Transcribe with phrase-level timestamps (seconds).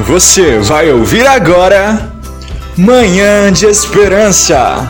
[0.00, 2.12] Você vai ouvir agora
[2.76, 4.88] Manhã de Esperança.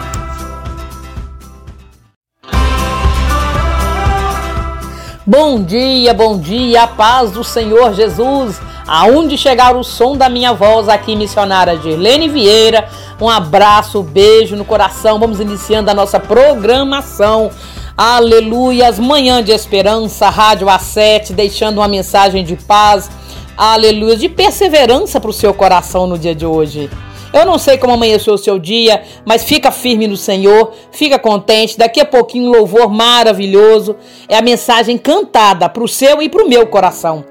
[5.26, 8.60] Bom dia, bom dia, paz do Senhor Jesus.
[8.86, 12.86] Aonde chegar o som da minha voz aqui, missionária Gerlene Vieira.
[13.18, 15.18] Um abraço, beijo no coração.
[15.18, 17.50] Vamos iniciando a nossa programação.
[17.96, 23.10] Aleluias, manhã de esperança, Rádio A7, deixando uma mensagem de paz,
[23.58, 26.88] aleluia, de perseverança para o seu coração no dia de hoje.
[27.32, 31.76] Eu não sei como amanheceu o seu dia, mas fica firme no Senhor, fica contente.
[31.76, 33.96] Daqui a pouquinho, louvor maravilhoso.
[34.28, 37.24] É a mensagem cantada para o seu e para o meu coração,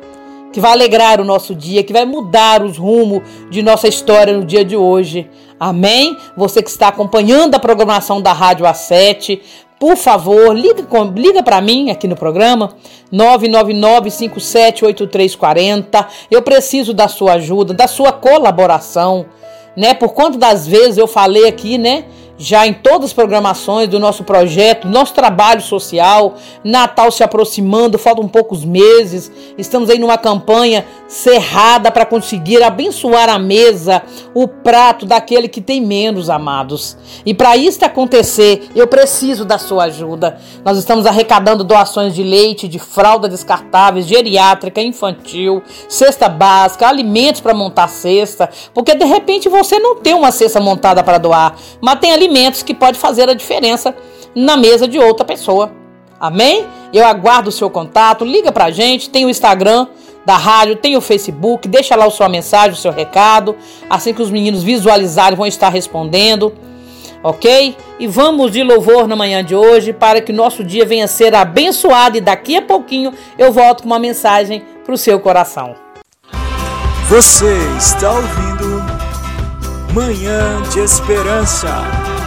[0.54, 4.46] que vai alegrar o nosso dia, que vai mudar os rumos de nossa história no
[4.46, 5.28] dia de hoje.
[5.60, 6.16] Amém?
[6.36, 9.40] Você que está acompanhando a programação da Rádio A7,
[9.80, 10.84] por favor, liga,
[11.16, 12.72] liga para mim aqui no programa
[13.14, 16.08] 999-578340.
[16.32, 19.28] Eu preciso da sua ajuda, da sua colaboração,
[19.76, 19.94] né?
[19.94, 22.06] Por conta das vezes eu falei aqui, né?
[22.38, 28.28] Já em todas as programações do nosso projeto, nosso trabalho social, Natal se aproximando, faltam
[28.28, 35.48] poucos meses, estamos aí numa campanha cerrada para conseguir abençoar a mesa, o prato daquele
[35.48, 36.98] que tem menos amados.
[37.26, 40.40] E para isso acontecer, eu preciso da sua ajuda.
[40.64, 47.54] Nós estamos arrecadando doações de leite, de fralda descartáveis, geriátrica, infantil, cesta básica, alimentos para
[47.54, 52.12] montar cesta, porque de repente você não tem uma cesta montada para doar, mas tem
[52.12, 53.96] ali alimentos que pode fazer a diferença
[54.36, 55.72] na mesa de outra pessoa.
[56.20, 56.66] Amém?
[56.94, 59.88] Eu aguardo o seu contato, liga pra gente, tem o Instagram
[60.26, 63.56] da rádio, tem o Facebook, deixa lá a sua mensagem, o seu recado,
[63.90, 66.54] assim que os meninos visualizarem vão estar respondendo,
[67.24, 67.78] ok?
[67.98, 72.18] E vamos de louvor na manhã de hoje para que nosso dia venha ser abençoado
[72.18, 75.76] e daqui a pouquinho eu volto com uma mensagem para o seu coração.
[77.08, 78.97] Você está ouvindo
[79.98, 82.27] Manhã de Esperança.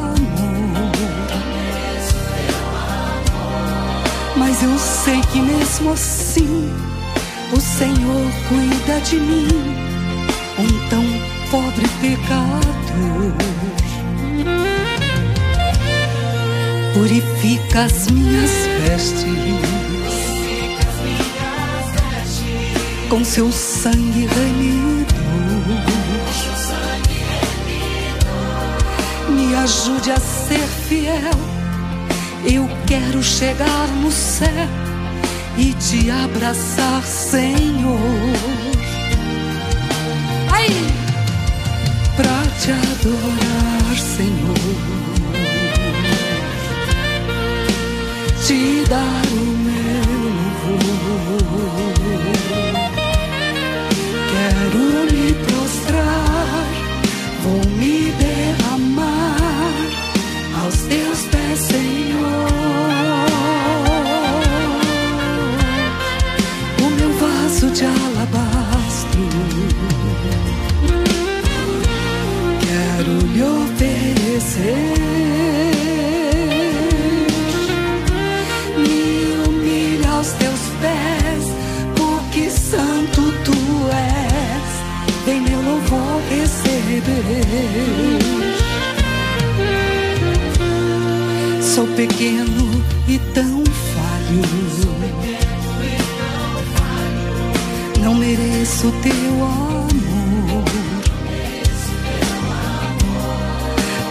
[4.43, 6.67] Mas eu sei que mesmo assim
[7.55, 9.47] o Senhor cuida de mim,
[10.57, 11.05] um tão
[11.51, 13.31] pobre pecador.
[16.95, 18.49] Purifica as minhas
[18.81, 19.25] vestes
[23.09, 25.13] com seu sangue remido.
[29.29, 31.50] Me ajude a ser fiel.
[32.45, 34.67] Eu quero chegar no céu
[35.57, 37.99] e te abraçar, Senhor.
[42.15, 44.55] Pra te adorar, Senhor.
[48.45, 50.01] Te dar o meu
[50.85, 51.93] louvor.
[54.29, 56.65] Quero me prostrar,
[57.43, 59.31] vou me derramar
[67.81, 69.27] de alabastro.
[72.65, 74.91] Quero lhe oferecer.
[78.77, 79.03] Me
[79.47, 81.43] humilha aos teus pés,
[81.95, 84.69] porque santo tu és.
[85.25, 87.41] Vem meu louvor receber.
[91.61, 93.63] Sou pequeno e tão
[93.93, 95.50] falho.
[98.01, 100.63] Não mereço teu amor.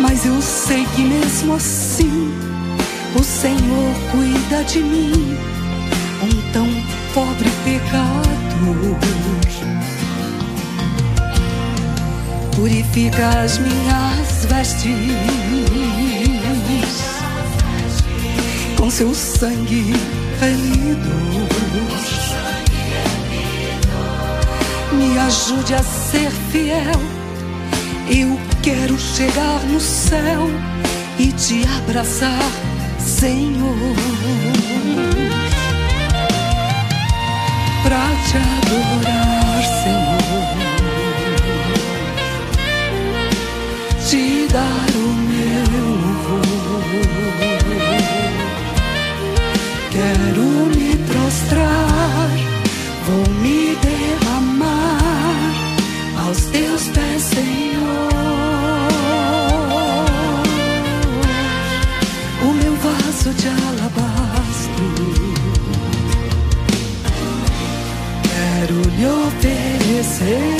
[0.00, 2.32] Mas eu sei que mesmo assim
[3.18, 5.36] o Senhor cuida de mim,
[6.22, 6.68] um tão
[7.12, 8.98] pobre pecador.
[12.54, 15.50] Purifica as minhas vestes
[18.76, 19.94] com seu sangue
[20.38, 21.49] ferido.
[25.00, 27.00] me ajude a ser fiel.
[28.08, 30.50] Eu quero chegar no céu
[31.18, 32.50] e te abraçar,
[32.98, 33.96] Senhor.
[37.82, 40.20] Pra te adorar, Senhor.
[44.06, 46.50] Te dar o meu louvor.
[49.90, 50.46] Quero
[50.76, 52.30] me prostrar,
[53.06, 53.99] vou me deixar
[56.30, 58.10] aos teus pés, Senhor.
[62.42, 64.86] O meu vaso de alabastro,
[68.28, 70.56] quero lhe oferecer.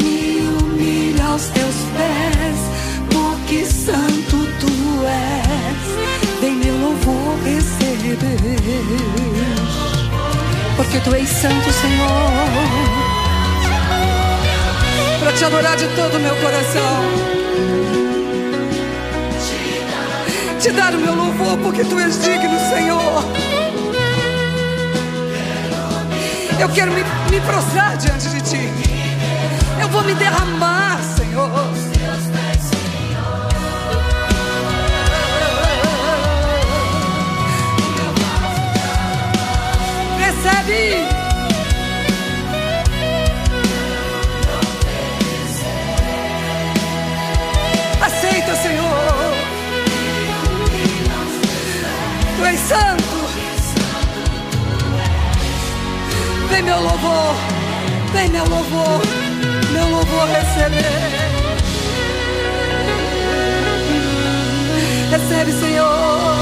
[0.00, 2.58] Me humilha aos teus pés,
[3.10, 4.72] porque santo tu
[5.04, 5.82] és.
[6.40, 9.21] Vem meu louvor receber,
[10.92, 12.08] porque tu és santo, Senhor.
[15.20, 17.02] Para te adorar de todo o meu coração.
[20.60, 23.24] Te dar o meu louvor, porque tu és digno, Senhor.
[26.60, 28.68] Eu quero me, me prostrar diante de ti.
[29.80, 32.01] Eu vou me derramar, Senhor.
[40.52, 41.06] Recebe.
[48.02, 49.34] Aceita, Senhor.
[52.36, 53.02] Tu és santo.
[56.50, 57.34] Vem meu louvor,
[58.12, 59.00] vem meu louvor,
[59.72, 61.32] meu louvor receber.
[65.10, 66.41] Recebe, Senhor.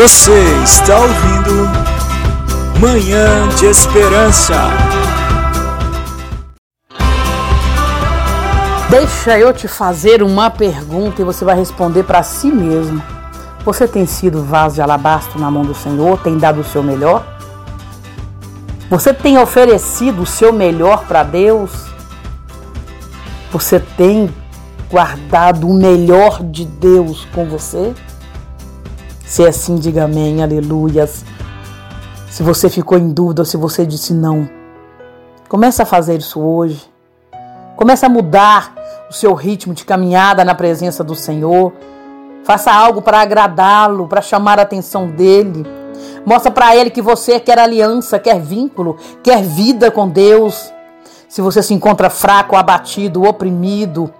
[0.00, 0.30] Você
[0.62, 1.66] está ouvindo
[2.80, 4.54] Manhã de Esperança.
[8.88, 13.02] Deixa eu te fazer uma pergunta e você vai responder para si mesmo.
[13.64, 16.16] Você tem sido vaso de alabastro na mão do Senhor?
[16.20, 17.26] Tem dado o seu melhor?
[18.88, 21.72] Você tem oferecido o seu melhor para Deus?
[23.50, 24.32] Você tem
[24.88, 27.92] guardado o melhor de Deus com você?
[29.28, 31.22] Se é assim, diga amém, aleluias.
[32.30, 34.48] Se você ficou em dúvida se você disse não,
[35.50, 36.90] comece a fazer isso hoje.
[37.76, 38.74] Comece a mudar
[39.10, 41.74] o seu ritmo de caminhada na presença do Senhor.
[42.42, 45.62] Faça algo para agradá-lo, para chamar a atenção dele.
[46.24, 50.72] Mostra para ele que você quer aliança, quer vínculo, quer vida com Deus.
[51.28, 54.10] Se você se encontra fraco, abatido, oprimido,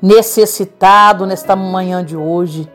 [0.00, 2.70] necessitado nesta manhã de hoje,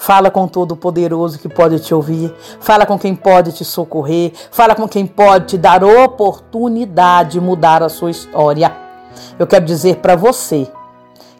[0.00, 2.32] Fala com todo o poderoso que pode te ouvir.
[2.60, 4.32] Fala com quem pode te socorrer.
[4.52, 8.72] Fala com quem pode te dar oportunidade de mudar a sua história.
[9.36, 10.70] Eu quero dizer para você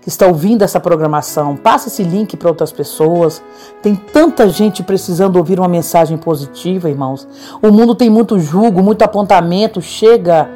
[0.02, 3.40] que está ouvindo essa programação, passe esse link para outras pessoas.
[3.80, 7.28] Tem tanta gente precisando ouvir uma mensagem positiva, irmãos.
[7.62, 9.80] O mundo tem muito julgo, muito apontamento.
[9.80, 10.50] Chega.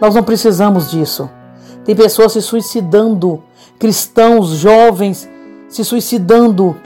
[0.00, 1.28] Nós não precisamos disso.
[1.84, 3.42] Tem pessoas se suicidando,
[3.76, 5.28] cristãos, jovens
[5.68, 6.76] se suicidando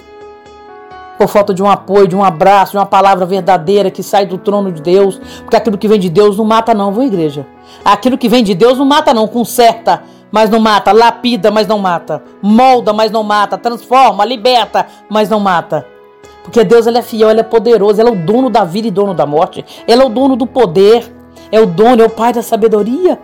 [1.18, 4.38] por falta de um apoio, de um abraço, de uma palavra verdadeira que sai do
[4.38, 7.44] trono de Deus, porque aquilo que vem de Deus não mata não, viu igreja?
[7.84, 11.78] Aquilo que vem de Deus não mata não, conserta, mas não mata, lapida, mas não
[11.78, 15.84] mata, molda, mas não mata, transforma, liberta, mas não mata.
[16.44, 18.90] Porque Deus ele é fiel, ele é poderoso, ele é o dono da vida e
[18.90, 21.12] dono da morte, ele é o dono do poder,
[21.50, 23.18] é o dono, é o pai da sabedoria.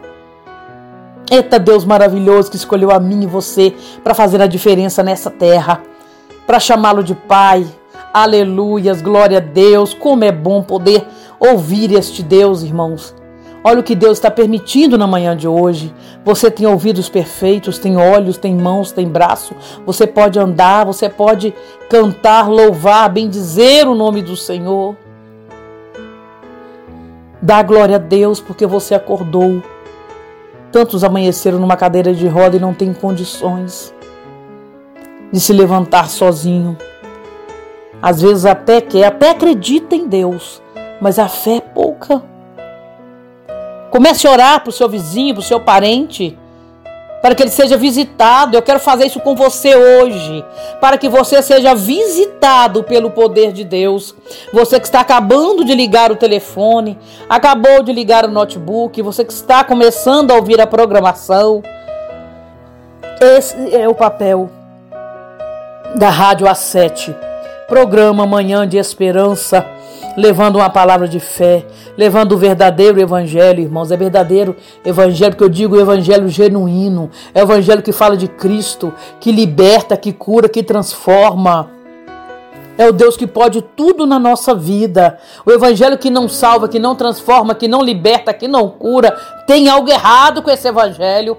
[1.31, 5.81] Eita Deus maravilhoso que escolheu a mim e você para fazer a diferença nessa terra,
[6.47, 7.67] para chamá-lo de pai,
[8.15, 9.93] Aleluias, glória a Deus.
[9.93, 11.05] Como é bom poder
[11.41, 13.13] ouvir este Deus, irmãos.
[13.65, 15.93] Olha o que Deus está permitindo na manhã de hoje.
[16.25, 19.57] Você tem ouvidos perfeitos, tem olhos, tem mãos, tem braço.
[19.85, 21.53] Você pode andar, você pode
[21.91, 24.95] cantar, louvar, bendizer o nome do Senhor.
[27.43, 29.61] Dá glória a Deus porque você acordou.
[30.71, 33.93] Tantos amanheceram numa cadeira de roda e não têm condições
[35.33, 36.79] de se levantar sozinho.
[38.05, 40.61] Às vezes até quer, até acredita em Deus,
[41.01, 42.23] mas a fé é pouca.
[43.91, 46.39] Comece a orar para o seu vizinho, para o seu parente,
[47.23, 48.59] para que ele seja visitado.
[48.59, 50.45] Eu quero fazer isso com você hoje,
[50.83, 54.15] para que você seja visitado pelo poder de Deus.
[54.53, 59.33] Você que está acabando de ligar o telefone, acabou de ligar o notebook, você que
[59.33, 61.63] está começando a ouvir a programação.
[63.19, 64.51] Esse é o papel
[65.97, 67.33] da Rádio A7.
[67.69, 69.65] Programa Manhã de Esperança
[70.17, 71.67] levando uma palavra de fé,
[71.97, 73.91] levando o verdadeiro evangelho, irmãos.
[73.91, 77.11] É verdadeiro evangelho, que eu digo evangelho genuíno.
[77.35, 81.71] É o evangelho que fala de Cristo, que liberta, que cura, que transforma.
[82.77, 85.19] É o Deus que pode tudo na nossa vida.
[85.47, 89.17] O evangelho que não salva, que não transforma, que não liberta, que não cura.
[89.47, 91.37] Tem algo errado com esse evangelho.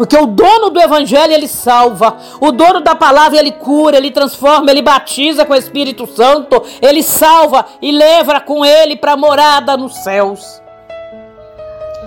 [0.00, 4.70] Porque o dono do evangelho ele salva, o dono da palavra ele cura, ele transforma,
[4.70, 9.76] ele batiza com o Espírito Santo, ele salva e leva com ele para a morada
[9.76, 10.62] nos céus.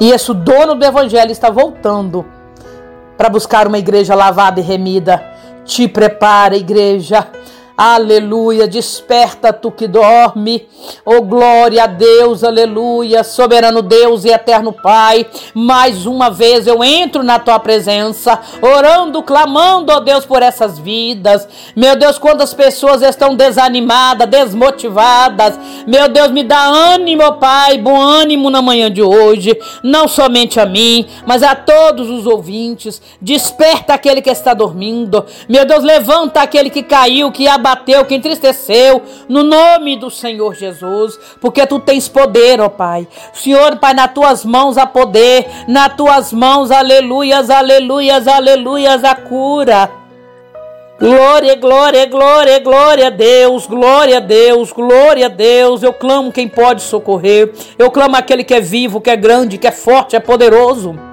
[0.02, 2.26] E esse dono do evangelho está voltando
[3.16, 5.24] para buscar uma igreja lavada e remida.
[5.64, 7.28] Te prepara, igreja.
[7.76, 10.68] Aleluia, desperta tu que dorme.
[11.04, 15.26] Oh glória a Deus, aleluia, soberano Deus e eterno Pai.
[15.56, 20.78] Mais uma vez eu entro na tua presença, orando, clamando, ó oh Deus, por essas
[20.78, 21.48] vidas.
[21.76, 25.60] Meu Deus, quantas pessoas estão desanimadas, desmotivadas.
[25.88, 30.66] Meu Deus, me dá ânimo, Pai, bom ânimo na manhã de hoje, não somente a
[30.68, 33.02] mim, mas a todos os ouvintes.
[33.20, 35.26] Desperta aquele que está dormindo.
[35.50, 40.54] Meu Deus, levanta aquele que caiu, que abriu abateu, que entristeceu, no nome do Senhor
[40.54, 43.08] Jesus, porque tu tens poder, ó Pai.
[43.34, 49.90] Senhor, Pai, nas tuas mãos há poder, nas tuas mãos, aleluias, aleluias, aleluias, a cura.
[51.00, 55.84] Glória, glória, glória, glória a Deus, glória a Deus, glória a Deus.
[55.84, 57.52] Eu clamo quem pode socorrer.
[57.78, 61.13] Eu clamo aquele que é vivo, que é grande, que é forte, é poderoso.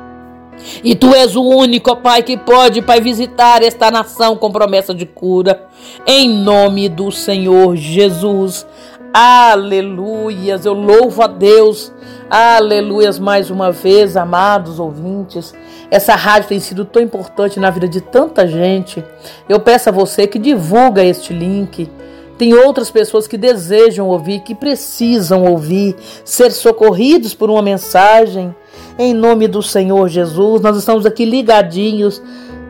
[0.85, 5.07] E tu és o único, Pai, que pode, Pai, visitar esta nação com promessa de
[5.07, 5.67] cura.
[6.07, 8.67] Em nome do Senhor Jesus.
[9.13, 10.65] Aleluias.
[10.65, 11.93] Eu louvo a Deus.
[12.29, 15.53] Aleluias mais uma vez, amados ouvintes.
[15.91, 19.05] Essa rádio tem sido tão importante na vida de tanta gente.
[19.49, 21.91] Eu peço a você que divulga este link.
[22.39, 28.55] Tem outras pessoas que desejam ouvir, que precisam ouvir, ser socorridos por uma mensagem.
[29.03, 32.23] Em nome do Senhor Jesus, nós estamos aqui ligadinhos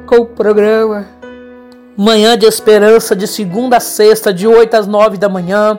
[0.07, 1.05] com o programa
[1.97, 5.77] Manhã de Esperança, de segunda a sexta, de 8 às 9 da manhã.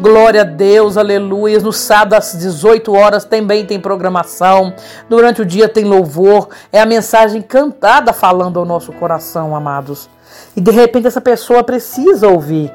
[0.00, 1.58] Glória a Deus, aleluia.
[1.58, 4.72] No sábado às 18 horas também tem programação.
[5.06, 6.48] Durante o dia tem louvor.
[6.72, 10.08] É a mensagem cantada falando ao nosso coração, amados.
[10.56, 12.72] E de repente essa pessoa precisa ouvir.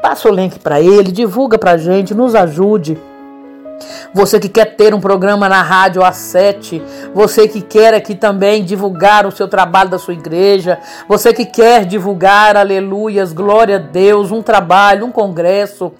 [0.00, 2.96] Passa o link para ele, divulga para a gente, nos ajude.
[4.12, 6.80] Você que quer ter um programa na rádio A7,
[7.12, 10.78] você que quer aqui também divulgar o seu trabalho da sua igreja,
[11.08, 15.92] você que quer divulgar, aleluias, glória a Deus, um trabalho, um congresso.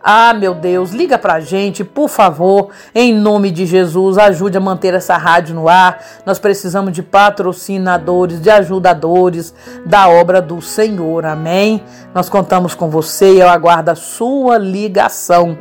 [0.00, 4.94] Ah, meu Deus, liga pra gente, por favor, em nome de Jesus, ajude a manter
[4.94, 6.02] essa rádio no ar.
[6.24, 9.52] Nós precisamos de patrocinadores, de ajudadores
[9.84, 11.26] da obra do Senhor.
[11.26, 11.82] Amém?
[12.14, 15.58] Nós contamos com você e eu aguardo a sua ligação.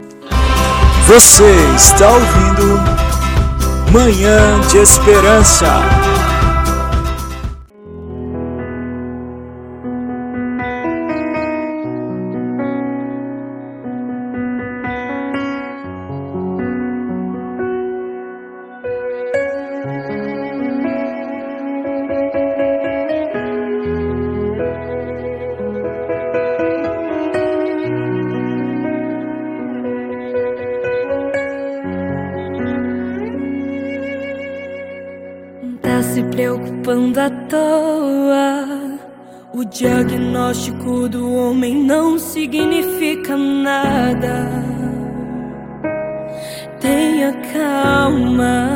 [1.08, 2.82] Você está ouvindo
[3.94, 5.66] Manhã de Esperança.
[40.68, 44.50] Diagnóstico do homem não significa nada.
[46.80, 48.70] Tenha calma.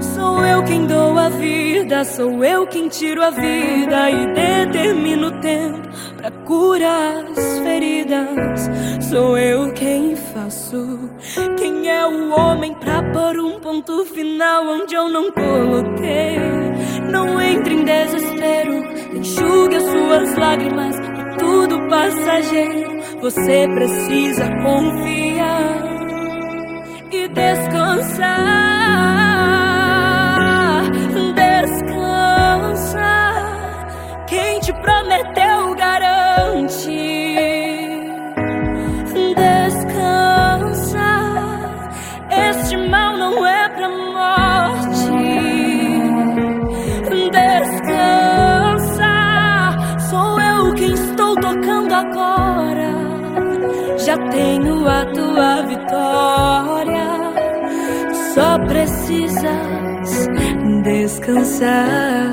[0.00, 5.40] Sou eu quem dou a vida, sou eu quem tiro a vida e determino o
[5.40, 8.70] tempo para curar as feridas.
[9.00, 11.10] Sou eu quem faço,
[11.58, 16.38] quem é o homem pra pôr um ponto final onde eu não coloquei?
[17.10, 23.00] Não entre em desespero, enxugue as suas lágrimas, é tudo passageiro.
[23.20, 25.80] Você precisa confiar
[27.10, 28.50] e descansar.
[31.34, 33.10] Descansa.
[34.26, 35.39] Quem te prometeu
[54.30, 57.06] tenho a tua vitória.
[58.34, 60.28] Só precisas
[60.82, 62.30] descansar.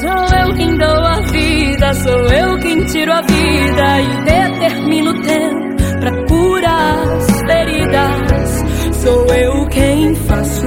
[0.00, 5.22] Sou eu quem dou a vida, sou eu quem tiro a vida e determino o
[5.22, 8.64] tempo pra curar as feridas.
[9.02, 10.66] Sou eu quem faço.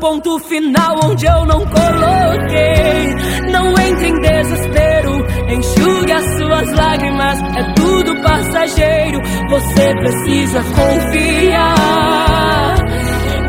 [0.00, 3.14] Ponto final onde eu não coloquei?
[3.52, 7.38] Não entre em desespero, enxugue as suas lágrimas.
[7.56, 9.20] É tudo passageiro.
[9.50, 11.64] Você precisa confiar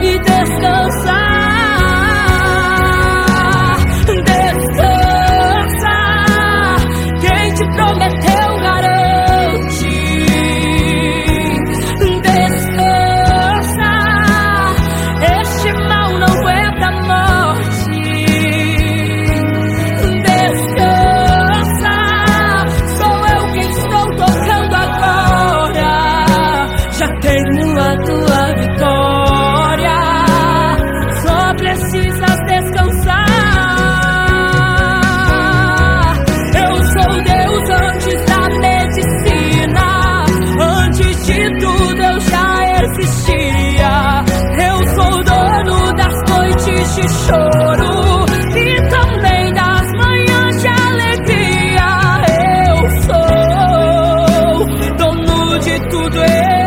[0.01, 1.30] e descansar.
[55.71, 56.60] Dono de tudo.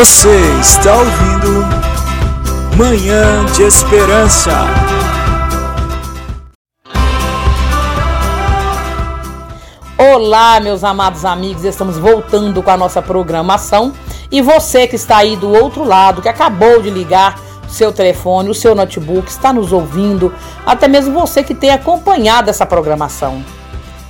[0.00, 0.30] Você
[0.62, 1.62] está ouvindo
[2.74, 4.50] Manhã de Esperança.
[9.98, 13.92] Olá, meus amados amigos, estamos voltando com a nossa programação.
[14.32, 18.54] E você que está aí do outro lado, que acabou de ligar seu telefone, o
[18.54, 20.32] seu notebook, está nos ouvindo,
[20.64, 23.44] até mesmo você que tem acompanhado essa programação.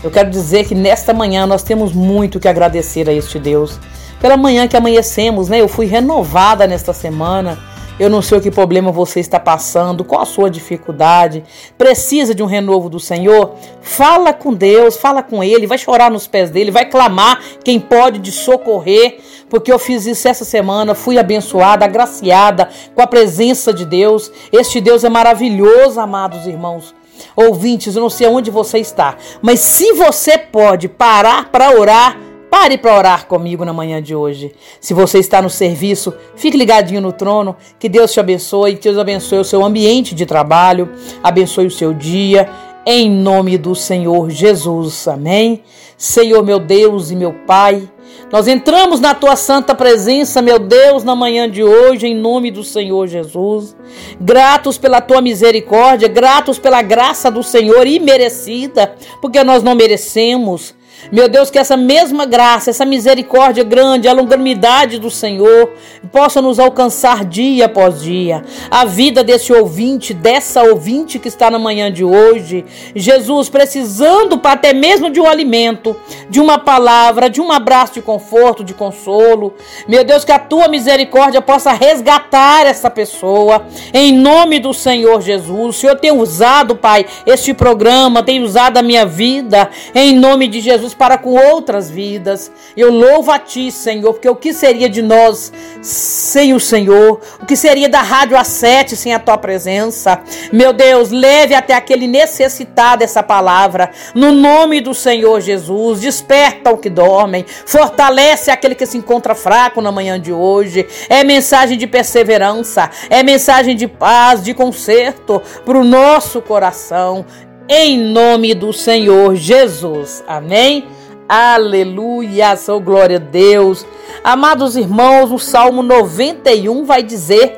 [0.05, 3.81] Eu quero dizer que nesta manhã nós temos muito que agradecer a este Deus.
[4.21, 5.61] Pela manhã que amanhecemos, né?
[5.61, 7.59] Eu fui renovada nesta semana.
[7.99, 11.45] Eu não sei o que problema você está passando, qual a sua dificuldade.
[11.77, 13.57] Precisa de um renovo do Senhor?
[13.83, 18.21] Fala com Deus, fala com Ele, vai chorar nos pés dele, vai clamar quem pode
[18.21, 19.19] te socorrer,
[19.51, 24.33] porque eu fiz isso essa semana, fui abençoada, agraciada com a presença de Deus.
[24.51, 26.95] Este Deus é maravilhoso, amados irmãos.
[27.37, 32.17] ouvintes, eu não sei onde você está, mas se você pode parar para orar,
[32.51, 34.53] Pare para orar comigo na manhã de hoje.
[34.81, 37.57] Se você está no serviço, fique ligadinho no trono.
[37.79, 40.91] Que Deus te abençoe, que Deus abençoe o seu ambiente de trabalho,
[41.23, 42.51] abençoe o seu dia.
[42.85, 45.07] Em nome do Senhor Jesus.
[45.07, 45.63] Amém.
[45.97, 47.87] Senhor meu Deus e meu Pai,
[48.33, 52.65] nós entramos na tua santa presença, meu Deus, na manhã de hoje, em nome do
[52.65, 53.77] Senhor Jesus.
[54.21, 60.75] Gratos pela tua misericórdia, gratos pela graça do Senhor imerecida, porque nós não merecemos.
[61.11, 65.73] Meu Deus, que essa mesma graça, essa misericórdia grande, a longanimidade do Senhor
[66.13, 68.45] possa nos alcançar dia após dia.
[68.71, 72.65] A vida desse ouvinte, dessa ouvinte que está na manhã de hoje.
[72.95, 75.97] Jesus, precisando até mesmo de um alimento,
[76.29, 79.55] de uma palavra, de um abraço de conforto, de consolo.
[79.89, 83.67] Meu Deus, que a tua misericórdia possa resgatar essa pessoa.
[83.93, 85.51] Em nome do Senhor Jesus.
[85.51, 89.71] O Senhor tem usado, Pai, este programa, tem usado a minha vida.
[89.95, 92.51] Em nome de Jesus para com outras vidas.
[92.77, 97.21] Eu louvo a Ti, Senhor, porque o que seria de nós sem o Senhor?
[97.41, 100.21] O que seria da Rádio A7 sem a Tua presença?
[100.53, 103.91] Meu Deus, leve até aquele necessitado essa palavra.
[104.15, 109.81] No nome do Senhor Jesus, desperta o que dormem, fortalece aquele que se encontra fraco
[109.81, 110.87] na manhã de hoje.
[111.09, 117.25] É mensagem de perseverança, é mensagem de paz, de conserto para o nosso coração
[117.73, 120.25] em nome do Senhor Jesus.
[120.27, 120.89] Amém?
[121.29, 123.87] Aleluia, sou glória a Deus.
[124.25, 127.57] Amados irmãos, o Salmo 91 vai dizer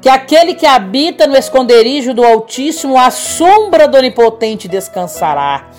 [0.00, 5.70] que aquele que habita no esconderijo do Altíssimo, a sombra do Onipotente descansará.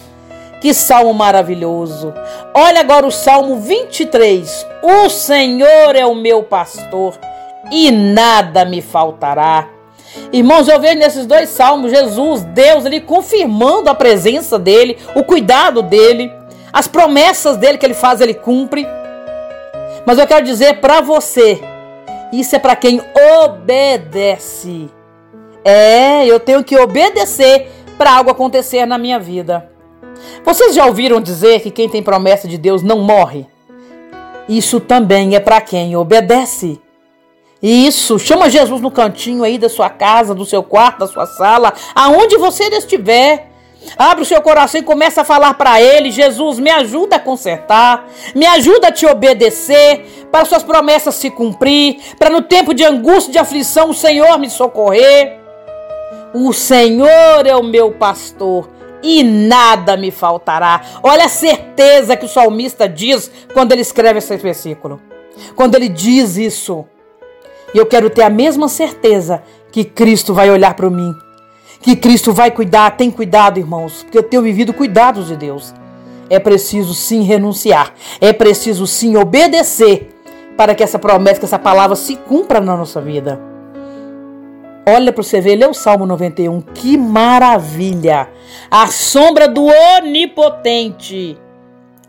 [0.59, 2.13] Que salmo maravilhoso.
[2.53, 4.67] Olha agora o Salmo 23.
[4.83, 7.17] O Senhor é o meu pastor
[7.71, 9.74] e nada me faltará.
[10.31, 15.81] Irmãos, eu vejo nesses dois salmos Jesus, Deus, ele confirmando a presença dele, o cuidado
[15.81, 16.31] dele,
[16.71, 18.85] as promessas dele que ele faz, ele cumpre.
[20.05, 21.61] Mas eu quero dizer para você,
[22.31, 23.01] isso é para quem
[23.43, 24.89] obedece.
[25.63, 29.69] É, eu tenho que obedecer para algo acontecer na minha vida.
[30.43, 33.47] Vocês já ouviram dizer que quem tem promessa de Deus não morre?
[34.47, 36.79] Isso também é para quem obedece.
[37.61, 41.73] Isso, chama Jesus no cantinho aí da sua casa, do seu quarto, da sua sala,
[41.93, 43.51] aonde você estiver.
[43.97, 48.07] Abre o seu coração e começa a falar para ele: Jesus, me ajuda a consertar,
[48.33, 53.33] me ajuda a te obedecer, para suas promessas se cumprir, para no tempo de angústia,
[53.33, 55.39] de aflição, o Senhor me socorrer.
[56.33, 58.69] O Senhor é o meu pastor
[59.01, 60.81] e nada me faltará.
[61.01, 64.99] Olha a certeza que o salmista diz quando ele escreve esse versículo.
[65.55, 66.85] Quando ele diz isso.
[67.75, 71.13] E eu quero ter a mesma certeza que Cristo vai olhar para mim.
[71.81, 75.73] Que Cristo vai cuidar, tem cuidado, irmãos, porque eu tenho vivido cuidados de Deus.
[76.29, 80.09] É preciso sim renunciar, é preciso sim obedecer
[80.55, 83.41] para que essa promessa, que essa palavra se cumpra na nossa vida.
[84.87, 88.29] Olha para você ver, lê o Salmo 91, que maravilha!
[88.71, 89.65] A sombra do
[89.97, 91.37] Onipotente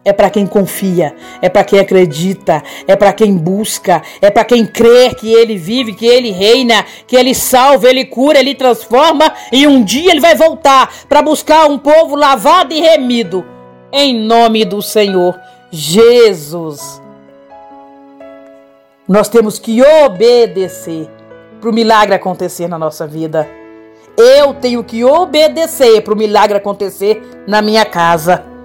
[0.06, 4.64] é para quem confia, é para quem acredita, é para quem busca, é para quem
[4.64, 9.66] crê que ele vive, que ele reina, que ele salva, ele cura, ele transforma e
[9.66, 13.44] um dia ele vai voltar para buscar um povo lavado e remido.
[13.92, 15.36] Em nome do Senhor
[15.72, 17.02] Jesus.
[19.08, 21.10] Nós temos que obedecer
[21.60, 23.48] para o milagre acontecer na nossa vida.
[24.16, 28.55] Eu tenho que obedecer para o milagre acontecer na minha casa.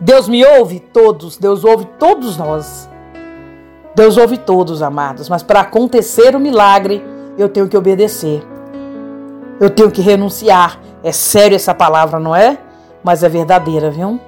[0.00, 0.80] Deus me ouve?
[0.80, 1.36] Todos.
[1.36, 2.88] Deus ouve todos nós.
[3.94, 5.28] Deus ouve todos, amados.
[5.28, 7.02] Mas para acontecer o milagre,
[7.38, 8.42] eu tenho que obedecer.
[9.58, 10.78] Eu tenho que renunciar.
[11.02, 12.58] É sério essa palavra, não é?
[13.02, 14.20] Mas é verdadeira, viu?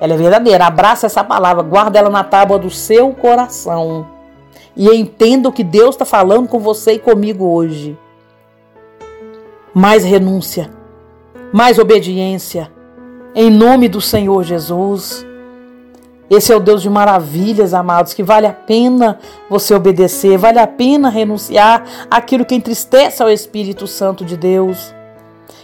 [0.00, 0.66] Ela é verdadeira.
[0.66, 4.06] Abraça essa palavra, guarda ela na tábua do seu coração.
[4.76, 7.96] E entenda o que Deus está falando com você e comigo hoje.
[9.72, 10.70] Mais renúncia,
[11.52, 12.70] mais obediência,
[13.34, 15.26] em nome do Senhor Jesus.
[16.30, 19.18] Esse é o Deus de maravilhas, amados, que vale a pena
[19.50, 24.94] você obedecer, vale a pena renunciar àquilo que entristece ao Espírito Santo de Deus.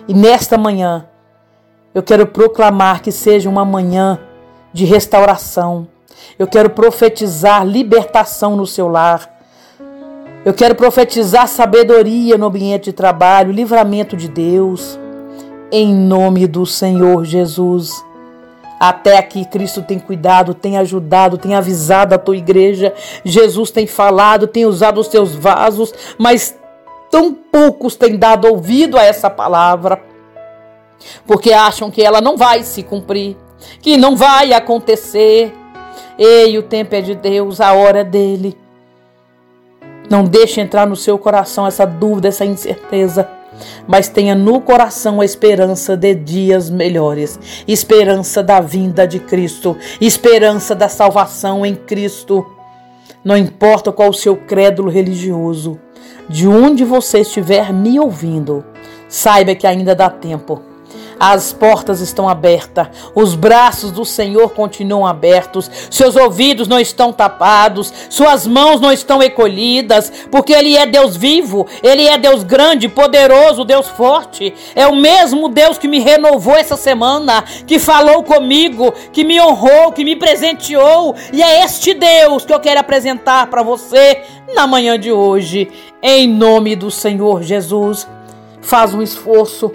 [0.06, 1.06] E nesta manhã,
[1.94, 4.18] eu quero proclamar que seja uma manhã
[4.72, 5.88] de restauração.
[6.38, 9.28] Eu quero profetizar libertação no seu lar.
[10.44, 14.98] Eu quero profetizar sabedoria no ambiente de trabalho, livramento de Deus
[15.72, 18.04] em nome do Senhor Jesus.
[18.78, 22.94] Até aqui Cristo tem cuidado, tem ajudado, tem avisado a tua igreja.
[23.24, 26.56] Jesus tem falado, tem usado os teus vasos, mas
[27.10, 30.02] tão poucos têm dado ouvido a essa palavra.
[31.26, 33.34] porque acham que ela não vai se cumprir,
[33.80, 35.50] que não vai acontecer.
[36.18, 38.56] Ei, o tempo é de Deus, a hora é dele.
[40.10, 43.39] Não deixe entrar no seu coração essa dúvida, essa incerteza
[43.86, 50.74] mas tenha no coração a esperança de dias melhores, esperança da vinda de Cristo, esperança
[50.74, 52.46] da salvação em Cristo.
[53.24, 55.78] Não importa qual o seu crédulo religioso,
[56.28, 58.64] de onde você estiver me ouvindo,
[59.08, 60.69] saiba que ainda dá tempo
[61.20, 67.92] as portas estão abertas, os braços do Senhor continuam abertos, seus ouvidos não estão tapados,
[68.08, 73.66] suas mãos não estão encolhidas, porque Ele é Deus vivo, Ele é Deus grande, poderoso,
[73.66, 74.54] Deus forte.
[74.74, 79.92] É o mesmo Deus que me renovou essa semana, que falou comigo, que me honrou,
[79.92, 84.22] que me presenteou, e é este Deus que eu quero apresentar para você
[84.54, 85.70] na manhã de hoje,
[86.02, 88.08] em nome do Senhor Jesus.
[88.62, 89.70] Faz um esforço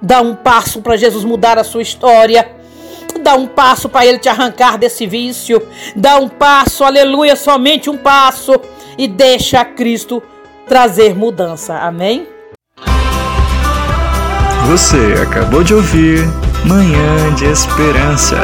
[0.00, 2.50] Dá um passo para Jesus mudar a sua história.
[3.22, 5.66] Dá um passo para Ele te arrancar desse vício.
[5.94, 8.52] Dá um passo, aleluia, somente um passo.
[8.98, 10.22] E deixa Cristo
[10.68, 11.78] trazer mudança.
[11.78, 12.28] Amém?
[14.68, 16.24] Você acabou de ouvir
[16.64, 18.36] Manhã de Esperança.